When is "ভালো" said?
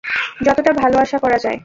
0.73-0.95